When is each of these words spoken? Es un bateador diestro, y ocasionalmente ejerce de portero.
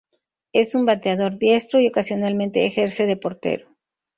Es 0.51 0.73
un 0.73 0.85
bateador 0.87 1.37
diestro, 1.37 1.79
y 1.79 1.85
ocasionalmente 1.87 2.65
ejerce 2.65 3.05
de 3.05 3.17
portero. 3.17 3.69